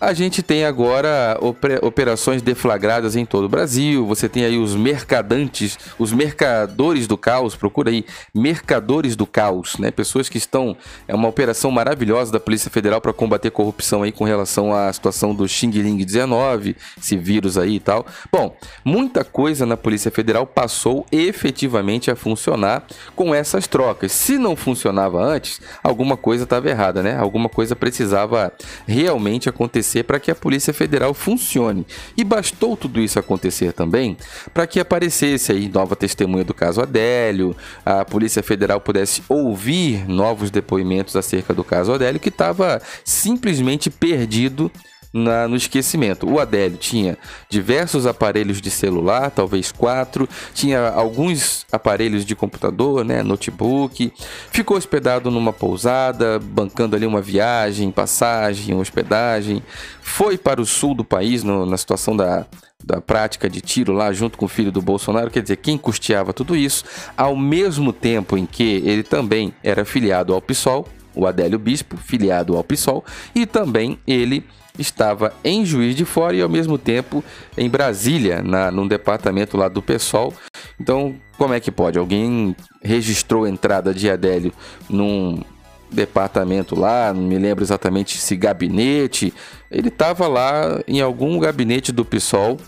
a 0.00 0.14
gente 0.14 0.42
tem 0.42 0.64
agora 0.64 1.38
operações 1.82 2.40
deflagradas 2.40 3.16
em 3.16 3.26
todo 3.26 3.44
o 3.44 3.48
Brasil. 3.48 4.06
Você 4.06 4.30
tem 4.30 4.44
aí 4.44 4.56
os 4.56 4.74
mercadantes, 4.74 5.78
os 5.98 6.10
mercadores 6.10 7.06
do 7.06 7.18
caos. 7.18 7.54
Procura 7.54 7.90
aí, 7.90 8.06
mercadores 8.34 9.14
do 9.14 9.26
caos, 9.26 9.76
né? 9.78 9.90
Pessoas 9.90 10.30
que 10.30 10.38
estão. 10.38 10.74
É 11.06 11.14
uma 11.14 11.28
operação 11.28 11.70
maravilhosa 11.70 12.32
da 12.32 12.40
Polícia 12.40 12.70
Federal 12.70 12.98
para 12.98 13.12
combater 13.12 13.50
corrupção 13.50 14.02
aí 14.02 14.10
com 14.10 14.24
relação 14.24 14.74
à 14.74 14.90
situação 14.90 15.34
do 15.34 15.46
Xing 15.46 15.70
Ling 15.70 16.02
19, 16.02 16.76
esse 16.98 17.16
vírus 17.18 17.58
aí 17.58 17.74
e 17.76 17.80
tal. 17.80 18.06
Bom, 18.32 18.56
muita 18.82 19.22
coisa 19.22 19.66
na 19.66 19.76
Polícia 19.76 20.10
Federal 20.10 20.46
passou 20.46 21.04
efetivamente 21.12 22.10
a 22.10 22.16
funcionar 22.16 22.84
com 23.14 23.34
essas 23.34 23.66
trocas. 23.66 24.12
Se 24.12 24.38
não 24.38 24.56
funcionava 24.56 25.22
antes, 25.22 25.60
alguma 25.82 26.16
coisa 26.16 26.44
estava 26.44 26.70
errada, 26.70 27.02
né? 27.02 27.18
Alguma 27.18 27.50
coisa 27.50 27.76
precisava 27.76 28.50
realmente 28.86 29.46
acontecer 29.48 29.89
acontecer 29.90 30.04
para 30.04 30.20
que 30.20 30.30
a 30.30 30.34
Polícia 30.34 30.72
Federal 30.72 31.12
funcione. 31.12 31.86
E 32.16 32.22
bastou 32.22 32.76
tudo 32.76 33.00
isso 33.00 33.18
acontecer 33.18 33.72
também 33.72 34.16
para 34.54 34.66
que 34.66 34.78
aparecesse 34.78 35.52
aí 35.52 35.68
nova 35.68 35.96
testemunha 35.96 36.44
do 36.44 36.54
caso 36.54 36.80
Adélio, 36.80 37.56
a 37.84 38.04
Polícia 38.04 38.42
Federal 38.42 38.80
pudesse 38.80 39.22
ouvir 39.28 40.08
novos 40.08 40.50
depoimentos 40.50 41.16
acerca 41.16 41.52
do 41.52 41.64
caso 41.64 41.92
Adélio, 41.92 42.20
que 42.20 42.28
estava 42.28 42.80
simplesmente 43.04 43.90
perdido 43.90 44.70
na, 45.12 45.48
no 45.48 45.56
esquecimento. 45.56 46.28
O 46.28 46.38
Adélio 46.38 46.76
tinha 46.76 47.18
diversos 47.48 48.06
aparelhos 48.06 48.60
de 48.60 48.70
celular, 48.70 49.30
talvez 49.30 49.72
quatro, 49.72 50.28
tinha 50.54 50.88
alguns 50.88 51.66
aparelhos 51.70 52.24
de 52.24 52.34
computador, 52.34 53.04
né, 53.04 53.22
notebook, 53.22 54.12
ficou 54.50 54.76
hospedado 54.76 55.30
numa 55.30 55.52
pousada, 55.52 56.38
bancando 56.38 56.96
ali 56.96 57.06
uma 57.06 57.20
viagem, 57.20 57.90
passagem, 57.90 58.74
hospedagem, 58.74 59.62
foi 60.00 60.38
para 60.38 60.60
o 60.60 60.66
sul 60.66 60.94
do 60.94 61.04
país 61.04 61.42
no, 61.42 61.66
na 61.66 61.76
situação 61.76 62.16
da, 62.16 62.46
da 62.84 63.00
prática 63.00 63.48
de 63.48 63.60
tiro 63.60 63.92
lá 63.92 64.12
junto 64.12 64.38
com 64.38 64.44
o 64.44 64.48
filho 64.48 64.72
do 64.72 64.80
Bolsonaro, 64.80 65.30
quer 65.30 65.42
dizer, 65.42 65.56
quem 65.56 65.76
custeava 65.76 66.32
tudo 66.32 66.56
isso, 66.56 66.84
ao 67.16 67.36
mesmo 67.36 67.92
tempo 67.92 68.36
em 68.36 68.46
que 68.46 68.82
ele 68.84 69.02
também 69.02 69.52
era 69.62 69.84
filiado 69.84 70.32
ao 70.32 70.40
PSOL, 70.40 70.86
o 71.14 71.26
Adélio 71.26 71.58
Bispo, 71.58 71.96
filiado 71.96 72.56
ao 72.56 72.64
PSOL, 72.64 73.04
e 73.34 73.46
também 73.46 73.98
ele 74.06 74.44
estava 74.78 75.32
em 75.44 75.64
Juiz 75.64 75.94
de 75.94 76.04
Fora 76.04 76.34
e 76.36 76.42
ao 76.42 76.48
mesmo 76.48 76.78
tempo 76.78 77.22
em 77.56 77.68
Brasília, 77.68 78.42
na, 78.42 78.70
num 78.70 78.86
departamento 78.86 79.56
lá 79.56 79.68
do 79.68 79.82
PSOL. 79.82 80.32
Então, 80.80 81.14
como 81.36 81.54
é 81.54 81.60
que 81.60 81.70
pode? 81.70 81.98
Alguém 81.98 82.54
registrou 82.82 83.44
a 83.44 83.50
entrada 83.50 83.92
de 83.92 84.10
Adélio 84.10 84.52
num 84.88 85.42
departamento 85.90 86.78
lá, 86.78 87.12
não 87.12 87.22
me 87.22 87.38
lembro 87.38 87.64
exatamente 87.64 88.18
se 88.18 88.36
gabinete. 88.36 89.34
Ele 89.70 89.88
estava 89.88 90.28
lá 90.28 90.80
em 90.86 91.00
algum 91.00 91.38
gabinete 91.38 91.92
do 91.92 92.04
PSOL 92.04 92.58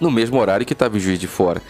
no 0.00 0.10
mesmo 0.10 0.38
horário 0.38 0.64
que 0.64 0.72
estava 0.72 0.96
em 0.96 1.00
Juiz 1.00 1.18
de 1.18 1.26
Fora. 1.26 1.60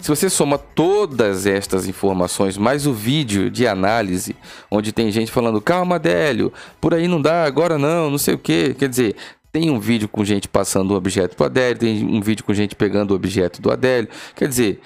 Se 0.00 0.08
você 0.08 0.30
soma 0.30 0.58
todas 0.58 1.46
estas 1.46 1.88
informações, 1.88 2.56
mais 2.56 2.86
o 2.86 2.92
vídeo 2.92 3.50
de 3.50 3.66
análise, 3.66 4.36
onde 4.70 4.92
tem 4.92 5.10
gente 5.10 5.32
falando, 5.32 5.60
calma, 5.60 5.98
Délio, 5.98 6.52
por 6.80 6.94
aí 6.94 7.08
não 7.08 7.20
dá, 7.20 7.44
agora 7.44 7.76
não, 7.78 8.10
não 8.10 8.18
sei 8.18 8.34
o 8.34 8.38
que. 8.38 8.74
Quer 8.74 8.88
dizer, 8.88 9.16
tem 9.50 9.70
um 9.70 9.80
vídeo 9.80 10.08
com 10.08 10.24
gente 10.24 10.48
passando 10.48 10.92
o 10.92 10.96
objeto 10.96 11.36
para 11.36 11.46
Adélio, 11.46 11.78
tem 11.78 12.04
um 12.04 12.20
vídeo 12.20 12.44
com 12.44 12.54
gente 12.54 12.76
pegando 12.76 13.10
o 13.10 13.14
objeto 13.14 13.60
do 13.60 13.70
Adélio. 13.70 14.08
Quer 14.36 14.48
dizer, 14.48 14.80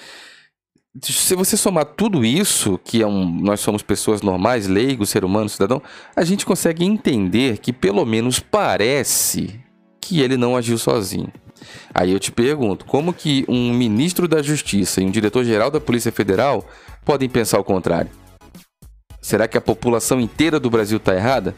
se 1.01 1.35
você 1.35 1.57
somar 1.57 1.85
tudo 1.85 2.25
isso, 2.25 2.79
que 2.85 3.03
é 3.03 3.07
um, 3.07 3.25
nós 3.25 3.61
somos 3.61 3.83
pessoas 3.83 4.23
normais, 4.23 4.67
leigos, 4.67 5.11
ser 5.11 5.25
humano, 5.25 5.49
cidadão, 5.49 5.83
a 6.15 6.25
gente 6.25 6.47
consegue 6.47 6.85
entender 6.85 7.59
que 7.59 7.73
pelo 7.73 8.05
menos 8.05 8.39
parece 8.39 9.61
que 10.01 10.21
ele 10.21 10.37
não 10.37 10.57
agiu 10.57 10.77
sozinho. 10.77 11.33
Aí 11.95 12.13
eu 12.13 12.21
te 12.21 12.33
pergunto, 12.33 12.85
como 12.85 13.13
que 13.13 13.45
um 13.49 13.73
ministro 13.73 14.27
da 14.27 14.43
Justiça 14.43 15.01
e 15.01 15.05
um 15.05 15.11
diretor-geral 15.11 15.71
da 15.71 15.81
Polícia 15.81 16.13
Federal 16.13 16.67
podem 17.05 17.29
pensar 17.29 17.59
o 17.59 17.65
contrário? 17.65 18.11
Será 19.21 19.47
que 19.47 19.57
a 19.57 19.61
população 19.61 20.21
inteira 20.21 20.59
do 20.59 20.69
Brasil 20.69 20.97
está 20.97 21.15
errada? 21.15 21.55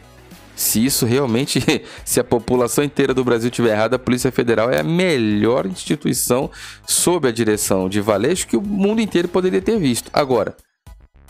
Se 0.55 0.83
isso 0.83 1.05
realmente, 1.05 1.59
se 2.05 2.19
a 2.19 2.23
população 2.23 2.83
inteira 2.83 3.13
do 3.13 3.23
Brasil 3.23 3.49
estiver 3.49 3.71
errada, 3.71 3.97
a 3.97 3.99
Polícia 3.99 4.31
Federal 4.31 4.71
é 4.71 4.79
a 4.79 4.83
melhor 4.83 5.65
instituição 5.65 6.49
sob 6.87 7.27
a 7.27 7.31
direção 7.31 7.89
de 7.89 7.99
Valeixo 7.99 8.47
que 8.47 8.55
o 8.55 8.61
mundo 8.61 9.01
inteiro 9.01 9.27
poderia 9.27 9.61
ter 9.61 9.77
visto. 9.79 10.09
Agora, 10.13 10.55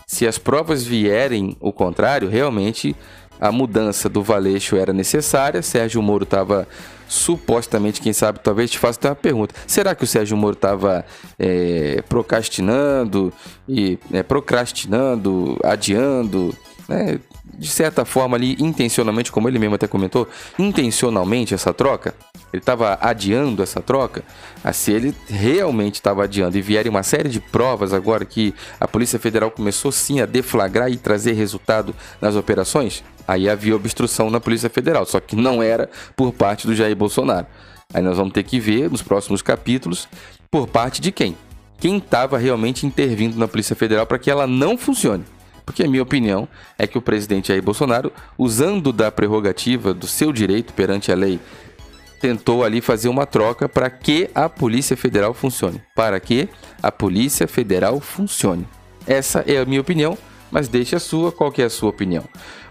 se 0.06 0.28
as 0.28 0.38
provas 0.38 0.84
vierem 0.84 1.58
o 1.60 1.74
contrário, 1.74 2.30
realmente 2.30 2.96
a 3.40 3.52
mudança 3.52 4.10
do 4.10 4.24
Valeixo 4.24 4.76
era 4.76 4.94
necessária. 4.94 5.62
Sérgio 5.62 6.02
Moro 6.02 6.24
estava 6.24 6.68
supostamente, 7.08 8.02
quem 8.02 8.14
sabe, 8.14 8.40
talvez 8.40 8.72
te 8.72 8.80
faça 8.80 9.00
uma 9.04 9.16
pergunta. 9.16 9.54
Será 9.68 9.94
que 9.94 10.04
o 10.04 10.08
Sérgio 10.08 10.36
Moro 10.36 10.54
estava 10.54 11.06
é, 11.38 12.04
procrastinando 12.10 13.32
e 13.68 14.00
é, 14.12 14.24
procrastinando, 14.24 15.58
adiando, 15.64 16.56
né? 16.88 17.20
De 17.58 17.70
certa 17.70 18.06
forma 18.06 18.38
ali, 18.38 18.56
intencionalmente, 18.60 19.32
como 19.32 19.48
ele 19.48 19.60
mesmo 19.60 19.76
até 19.76 19.88
comentou, 19.88 20.28
intencionalmente 20.58 21.54
essa 21.54 21.74
troca? 21.74 22.14
Ele 22.54 22.62
estava 22.62 22.98
adiando 23.02 23.62
essa 23.62 23.82
troca? 23.82 24.24
Ah, 24.64 24.72
se 24.72 24.92
ele 24.92 25.14
realmente 25.28 25.96
estava 25.96 26.24
adiando 26.24 26.58
e 26.58 26.62
vierem 26.62 26.90
uma 26.90 27.04
série 27.04 27.30
de 27.30 27.40
provas 27.40 27.94
agora 27.94 28.24
que 28.24 28.54
a 28.80 28.88
Polícia 28.88 29.20
Federal 29.20 29.52
começou 29.52 29.92
sim 29.92 30.22
a 30.22 30.26
deflagrar 30.26 30.90
e 30.90 30.98
trazer 30.98 31.34
resultado 31.34 31.94
nas 32.22 32.36
operações, 32.36 33.04
aí 33.28 33.50
havia 33.50 33.76
obstrução 33.76 34.30
na 34.30 34.40
Polícia 34.40 34.70
Federal, 34.70 35.06
só 35.06 35.20
que 35.20 35.36
não 35.36 35.62
era 35.62 35.90
por 36.16 36.32
parte 36.32 36.66
do 36.66 36.76
Jair 36.76 36.96
Bolsonaro. 36.96 37.48
Aí 37.94 38.02
nós 38.02 38.18
vamos 38.18 38.34
ter 38.34 38.44
que 38.44 38.60
ver 38.60 38.90
nos 38.90 39.02
próximos 39.02 39.42
capítulos 39.42 40.08
por 40.50 40.68
parte 40.68 41.02
de 41.02 41.12
quem? 41.12 41.38
Quem 41.80 41.98
estava 41.98 42.38
realmente 42.38 42.86
intervindo 42.86 43.38
na 43.38 43.48
Polícia 43.48 43.76
Federal 43.76 44.06
para 44.06 44.18
que 44.18 44.32
ela 44.32 44.48
não 44.48 44.78
funcione. 44.78 45.26
Porque 45.66 45.84
a 45.84 45.88
minha 45.88 46.04
opinião 46.04 46.48
é 46.78 46.86
que 46.86 46.98
o 46.98 47.02
presidente 47.02 47.48
Jair 47.48 47.64
Bolsonaro, 47.64 48.12
usando 48.38 48.94
da 48.94 49.12
prerrogativa 49.12 49.94
do 49.94 50.08
seu 50.08 50.32
direito 50.32 50.74
perante 50.74 51.12
a 51.12 51.16
lei, 51.16 51.40
tentou 52.22 52.64
ali 52.64 52.82
fazer 52.82 53.10
uma 53.10 53.26
troca 53.26 53.68
para 53.68 53.90
que 53.90 54.30
a 54.34 54.48
Polícia 54.48 54.96
Federal 54.96 55.34
funcione. 55.34 55.82
Para 55.96 56.20
que 56.20 56.48
a 56.82 56.92
Polícia 56.92 57.48
Federal 57.48 58.00
funcione. 58.00 58.68
Essa 59.08 59.44
é 59.48 59.58
a 59.58 59.66
minha 59.66 59.82
opinião, 59.82 60.18
mas 60.52 60.68
deixe 60.68 60.96
a 60.96 61.00
sua, 61.00 61.32
qual 61.32 61.54
é 61.58 61.64
a 61.64 61.70
sua 61.70 61.90
opinião? 61.90 62.24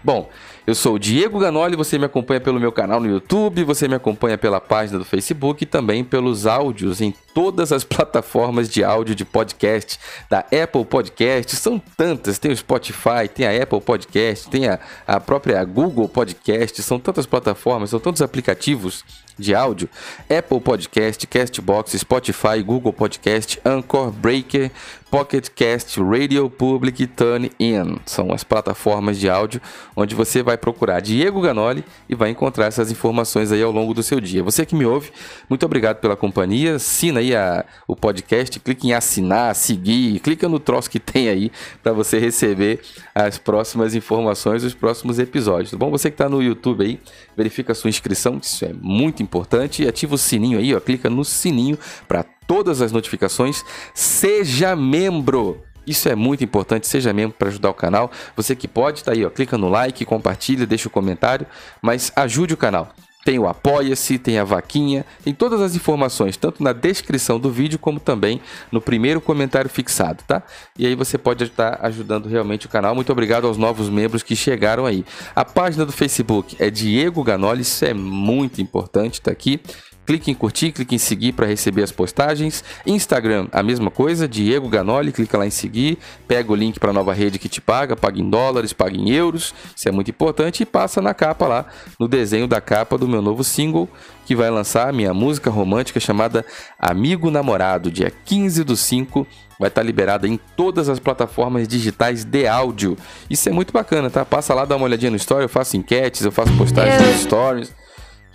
Bom, 0.03 0.29
eu 0.67 0.73
sou 0.73 0.95
o 0.95 0.99
Diego 0.99 1.37
Ganoli, 1.37 1.75
você 1.75 1.97
me 1.99 2.05
acompanha 2.05 2.41
pelo 2.41 2.59
meu 2.59 2.71
canal 2.71 2.99
no 2.99 3.07
YouTube, 3.07 3.63
você 3.63 3.87
me 3.87 3.93
acompanha 3.93 4.35
pela 4.35 4.59
página 4.59 4.97
do 4.97 5.05
Facebook 5.05 5.63
e 5.63 5.67
também 5.67 6.03
pelos 6.03 6.47
áudios 6.47 7.01
em 7.01 7.13
todas 7.35 7.71
as 7.71 7.83
plataformas 7.85 8.67
de 8.67 8.83
áudio 8.83 9.13
de 9.13 9.23
podcast 9.23 9.99
da 10.27 10.39
Apple 10.39 10.85
Podcast. 10.85 11.55
São 11.55 11.77
tantas, 11.77 12.39
tem 12.39 12.51
o 12.51 12.57
Spotify, 12.57 13.27
tem 13.31 13.45
a 13.45 13.61
Apple 13.61 13.81
Podcast, 13.81 14.49
tem 14.49 14.67
a, 14.67 14.79
a 15.05 15.19
própria 15.19 15.63
Google 15.63 16.09
Podcast, 16.09 16.81
são 16.81 16.99
tantas 16.99 17.27
plataformas, 17.27 17.91
são 17.91 17.99
tantos 17.99 18.23
aplicativos 18.23 19.03
de 19.37 19.53
áudio. 19.53 19.89
Apple 20.29 20.59
Podcast, 20.59 21.27
Castbox, 21.27 21.91
Spotify, 21.91 22.63
Google 22.63 22.93
Podcast, 22.93 23.59
Anchor, 23.65 24.11
Breaker, 24.11 24.71
Pocket 25.11 25.49
Cast, 25.49 25.99
Radio 26.01 26.49
Public 26.49 27.03
e 27.03 27.07
Turn 27.07 27.51
In. 27.59 27.97
São 28.05 28.31
as 28.31 28.43
plataformas 28.43 29.19
de 29.19 29.29
áudio 29.29 29.61
onde 29.95 30.15
você 30.15 30.41
vai 30.41 30.54
procurar 30.57 30.99
Diego 30.99 31.41
Ganoli 31.41 31.83
e 32.07 32.15
vai 32.15 32.29
encontrar 32.29 32.65
essas 32.65 32.91
informações 32.91 33.51
aí 33.51 33.61
ao 33.61 33.71
longo 33.71 33.93
do 33.93 34.03
seu 34.03 34.19
dia. 34.19 34.43
Você 34.43 34.65
que 34.65 34.75
me 34.75 34.85
ouve, 34.85 35.11
muito 35.49 35.65
obrigado 35.65 35.97
pela 35.97 36.15
companhia. 36.15 36.75
Assina 36.75 37.19
aí 37.19 37.35
a, 37.35 37.65
o 37.87 37.95
podcast, 37.95 38.59
clique 38.59 38.87
em 38.87 38.93
assinar, 38.93 39.55
seguir, 39.55 40.19
clica 40.19 40.47
no 40.47 40.59
troço 40.59 40.89
que 40.89 40.99
tem 40.99 41.29
aí 41.29 41.51
para 41.81 41.93
você 41.93 42.19
receber 42.19 42.81
as 43.13 43.37
próximas 43.37 43.95
informações, 43.95 44.63
os 44.63 44.73
próximos 44.73 45.19
episódios. 45.19 45.71
Tá 45.71 45.77
bom? 45.77 45.89
Você 45.91 46.09
que 46.09 46.15
está 46.15 46.29
no 46.29 46.41
YouTube 46.41 46.83
aí, 46.83 46.99
verifica 47.35 47.71
a 47.71 47.75
sua 47.75 47.89
inscrição, 47.89 48.39
isso 48.41 48.65
é 48.65 48.73
muito 48.73 49.21
importante, 49.21 49.83
e 49.83 49.87
ativa 49.87 50.15
o 50.15 50.17
sininho 50.17 50.59
aí, 50.59 50.73
ó, 50.73 50.79
clica 50.79 51.09
no 51.09 51.23
sininho 51.23 51.77
para 52.07 52.23
todas 52.47 52.81
as 52.81 52.91
notificações. 52.91 53.63
Seja 53.93 54.75
membro 54.75 55.61
isso 55.85 56.09
é 56.09 56.15
muito 56.15 56.43
importante, 56.43 56.87
seja 56.87 57.13
membro 57.13 57.35
para 57.37 57.49
ajudar 57.49 57.69
o 57.69 57.73
canal. 57.73 58.11
Você 58.35 58.55
que 58.55 58.67
pode, 58.67 59.03
tá 59.03 59.11
aí, 59.11 59.25
ó, 59.25 59.29
clica 59.29 59.57
no 59.57 59.69
like, 59.69 60.05
compartilha, 60.05 60.65
deixa 60.65 60.87
o 60.87 60.89
um 60.89 60.93
comentário, 60.93 61.45
mas 61.81 62.11
ajude 62.15 62.53
o 62.53 62.57
canal. 62.57 62.93
Tem 63.25 63.39
o 63.39 63.47
Apoia-se, 63.47 64.19
tem 64.19 64.37
a 64.37 64.43
vaquinha, 64.43 65.03
tem 65.23 65.33
todas 65.33 65.59
as 65.59 65.75
informações, 65.75 66.37
tanto 66.37 66.61
na 66.61 66.71
descrição 66.71 67.39
do 67.39 67.49
vídeo 67.49 67.79
como 67.79 67.99
também 67.99 68.39
no 68.71 68.79
primeiro 68.79 69.19
comentário 69.19 69.67
fixado, 69.67 70.23
tá? 70.27 70.43
E 70.77 70.85
aí 70.85 70.93
você 70.93 71.17
pode 71.17 71.43
estar 71.43 71.79
ajudando 71.81 72.29
realmente 72.29 72.67
o 72.67 72.69
canal. 72.69 72.93
Muito 72.93 73.11
obrigado 73.11 73.47
aos 73.47 73.57
novos 73.57 73.89
membros 73.89 74.21
que 74.21 74.35
chegaram 74.35 74.85
aí. 74.85 75.03
A 75.35 75.43
página 75.43 75.87
do 75.87 75.91
Facebook 75.91 76.55
é 76.59 76.69
Diego 76.69 77.23
Ganoli, 77.23 77.63
isso 77.63 77.83
é 77.83 77.95
muito 77.95 78.61
importante, 78.61 79.19
tá 79.19 79.31
aqui. 79.31 79.59
Clique 80.05 80.29
em 80.29 80.35
curtir, 80.35 80.71
clique 80.71 80.93
em 80.93 80.99
seguir 80.99 81.33
para 81.33 81.47
receber 81.47 81.83
as 81.83 81.91
postagens. 81.91 82.63
Instagram, 82.85 83.47
a 83.51 83.63
mesma 83.63 83.89
coisa, 83.89 84.27
Diego 84.27 84.69
Ganoli, 84.69 85.11
clica 85.11 85.37
lá 85.37 85.47
em 85.47 85.49
seguir, 85.49 85.97
pega 86.27 86.51
o 86.51 86.55
link 86.55 86.79
para 86.79 86.91
a 86.91 86.93
nova 86.93 87.13
rede 87.13 87.39
que 87.39 87.49
te 87.49 87.59
paga, 87.59 87.95
paga 87.95 88.19
em 88.19 88.29
dólares, 88.29 88.71
paga 88.71 88.95
em 88.95 89.09
euros, 89.09 89.53
isso 89.75 89.89
é 89.89 89.91
muito 89.91 90.11
importante 90.11 90.61
e 90.61 90.65
passa 90.65 91.01
na 91.01 91.13
capa 91.13 91.47
lá, 91.47 91.65
no 91.99 92.07
desenho 92.07 92.47
da 92.47 92.61
capa 92.61 92.97
do 92.97 93.07
meu 93.07 93.21
novo 93.21 93.43
single, 93.43 93.89
que 94.25 94.35
vai 94.35 94.49
lançar 94.49 94.93
minha 94.93 95.13
música 95.13 95.49
romântica 95.49 95.99
chamada 95.99 96.45
Amigo 96.79 97.31
Namorado, 97.31 97.89
dia 97.91 98.11
15 98.11 98.63
do 98.63 98.77
5, 98.77 99.25
vai 99.59 99.69
estar 99.69 99.81
tá 99.81 99.85
liberada 99.85 100.27
em 100.27 100.39
todas 100.55 100.87
as 100.87 100.99
plataformas 100.99 101.67
digitais 101.67 102.23
de 102.23 102.47
áudio. 102.47 102.97
Isso 103.29 103.49
é 103.49 103.51
muito 103.51 103.73
bacana, 103.73 104.09
tá? 104.09 104.23
Passa 104.23 104.53
lá, 104.53 104.65
dá 104.65 104.75
uma 104.75 104.85
olhadinha 104.85 105.11
no 105.11 105.17
story, 105.17 105.43
eu 105.43 105.49
faço 105.49 105.77
enquetes, 105.77 106.23
eu 106.23 106.31
faço 106.31 106.55
postagens 106.57 107.01
nos 107.01 107.21
stories 107.21 107.84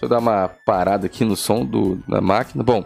Deixa 0.00 0.06
eu 0.06 0.08
dar 0.08 0.18
uma 0.18 0.48
parada 0.64 1.04
aqui 1.04 1.26
no 1.26 1.36
som 1.36 1.62
do, 1.62 1.96
da 2.08 2.22
máquina. 2.22 2.64
Bom, 2.64 2.82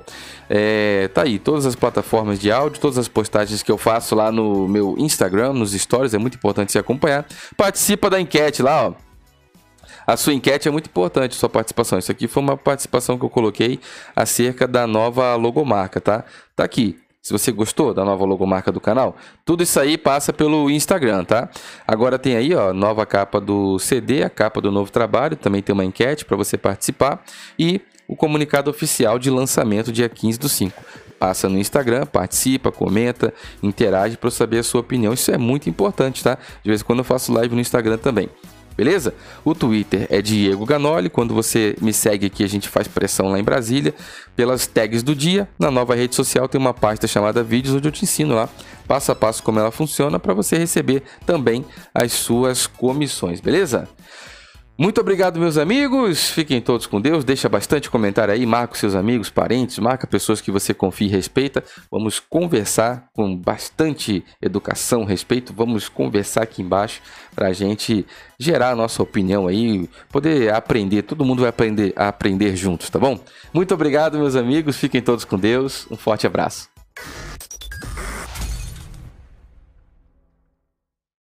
é, 0.51 1.07
tá 1.15 1.23
aí, 1.23 1.39
todas 1.39 1.65
as 1.65 1.77
plataformas 1.77 2.41
de 2.41 2.51
áudio, 2.51 2.81
todas 2.81 2.99
as 2.99 3.07
postagens 3.07 3.63
que 3.63 3.71
eu 3.71 3.79
faço 3.79 4.17
lá 4.17 4.33
no 4.33 4.67
meu 4.67 4.97
Instagram, 4.99 5.53
nos 5.53 5.71
stories, 5.75 6.13
é 6.13 6.19
muito 6.19 6.35
importante 6.35 6.73
se 6.73 6.79
acompanhar. 6.79 7.25
Participa 7.57 8.11
da 8.11 8.21
enquete 8.21 8.65
lá, 8.65 8.89
ó. 8.89 8.95
A 10.05 10.17
sua 10.17 10.35
enquete 10.35 10.67
é 10.67 10.73
muito 10.73 10.87
importante, 10.87 11.37
sua 11.37 11.49
participação. 11.49 12.01
Isso 12.01 12.11
aqui 12.11 12.27
foi 12.27 12.43
uma 12.43 12.57
participação 12.57 13.17
que 13.17 13.25
eu 13.25 13.31
coloquei 13.31 13.79
acerca 14.17 14.67
da 14.67 14.85
nova 14.85 15.37
logomarca, 15.37 16.01
tá? 16.01 16.25
Tá 16.57 16.65
aqui. 16.65 16.99
Se 17.27 17.33
você 17.33 17.51
gostou 17.51 17.95
da 17.95 18.05
nova 18.05 18.23
logomarca 18.27 18.71
do 18.71 18.79
canal, 18.79 19.17
tudo 19.47 19.63
isso 19.63 19.81
aí 19.81 19.97
passa 19.97 20.31
pelo 20.31 20.71
Instagram, 20.71 21.25
tá? 21.25 21.49
Agora 21.89 22.19
tem 22.19 22.37
aí, 22.37 22.55
ó, 22.55 22.75
nova 22.75 23.07
capa 23.07 23.41
do 23.41 23.79
CD, 23.79 24.23
a 24.23 24.29
capa 24.29 24.61
do 24.61 24.71
novo 24.71 24.93
trabalho, 24.93 25.35
também 25.35 25.63
tem 25.63 25.73
uma 25.73 25.87
enquete 25.87 26.27
para 26.27 26.37
você 26.37 26.59
participar 26.59 27.25
e 27.59 27.81
o 28.07 28.15
comunicado 28.15 28.71
oficial 28.71 29.19
de 29.19 29.31
lançamento 29.31 29.91
dia 29.91 30.07
15 30.07 30.39
do 30.39 30.51
5. 30.51 30.85
Passa 31.19 31.49
no 31.49 31.59
Instagram, 31.59 32.05
participa, 32.05 32.71
comenta, 32.71 33.33
interage 33.63 34.19
para 34.19 34.31
saber 34.31 34.59
a 34.59 34.63
sua 34.63 34.83
opinião. 34.83 35.15
Isso 35.15 35.31
é 35.31 35.39
muito 35.39 35.67
importante, 35.71 36.23
tá? 36.23 36.37
De 36.63 36.69
vez 36.69 36.83
em 36.83 36.85
quando 36.85 36.99
eu 36.99 37.07
faço 37.07 37.33
live 37.33 37.55
no 37.55 37.61
Instagram 37.63 37.97
também 37.97 38.29
beleza? 38.77 39.15
O 39.45 39.55
Twitter 39.55 40.07
é 40.11 40.21
Diego 40.21 40.65
Ganoli. 40.65 41.09
Quando 41.09 41.35
você 41.35 41.77
me 41.81 41.93
segue 41.93 42.27
aqui, 42.27 42.45
a 42.45 42.49
gente 42.49 42.69
faz 42.69 42.89
pressão 42.89 43.29
lá 43.29 43.39
em 43.39 43.45
Brasília 43.45 43.95
pelas 44.37 44.67
tags 44.67 45.03
do 45.03 45.15
dia. 45.15 45.49
Na 45.59 45.71
nova 45.71 45.95
rede 45.95 46.15
social 46.15 46.49
tem 46.49 46.61
uma 46.61 46.75
pasta 46.75 47.07
chamada 47.07 47.43
Vídeos, 47.43 47.75
onde 47.75 47.89
eu 47.89 47.93
te 47.93 48.05
ensino 48.05 48.35
lá 48.35 48.49
passo 48.87 49.13
a 49.13 49.15
passo 49.15 49.43
como 49.43 49.59
ela 49.59 49.71
funciona 49.71 50.19
para 50.19 50.35
você 50.35 50.57
receber 50.57 51.03
também 51.27 51.65
as 51.95 52.13
suas 52.13 52.67
comissões, 52.67 53.41
beleza? 53.41 53.89
Muito 54.77 55.01
obrigado, 55.01 55.39
meus 55.39 55.57
amigos. 55.57 56.31
Fiquem 56.31 56.61
todos 56.61 56.85
com 56.87 57.01
Deus. 57.01 57.25
Deixa 57.25 57.49
bastante 57.49 57.89
comentário 57.89 58.35
aí. 58.35 58.45
Marca 58.45 58.75
seus 58.75 58.97
amigos, 58.97 59.31
parentes, 59.31 59.79
marca 59.79 60.05
pessoas 60.05 60.41
que 60.41 60.51
você 60.51 60.75
confia 60.75 61.07
e 61.07 61.11
respeita. 61.11 61.63
Vamos 61.89 62.19
conversar 62.19 63.09
com 63.13 63.37
bastante 63.37 64.25
educação, 64.43 65.05
respeito. 65.05 65.55
Vamos 65.57 65.89
conversar 65.89 66.43
aqui 66.43 66.61
embaixo 66.61 67.01
para 67.37 67.49
a 67.49 67.53
gente 67.53 68.05
gerar 68.37 68.71
a 68.71 68.77
nossa 68.77 69.01
opinião 69.01 69.47
aí, 69.47 69.89
poder 70.11 70.53
aprender. 70.53 71.03
Todo 71.03 71.25
mundo 71.25 71.43
vai 71.43 71.51
aprender 71.51 71.93
a 71.95 72.09
aprender 72.09 72.57
juntos, 72.57 72.91
tá 72.91 72.99
bom? 72.99 73.21
Muito 73.53 73.73
obrigado, 73.75 74.19
meus 74.19 74.35
amigos. 74.35 74.77
Fiquem 74.77 75.01
todos 75.01 75.25
com 75.25 75.39
Deus. 75.39 75.87
Um 75.89 75.97
forte 75.97 76.27
abraço. 76.27 76.69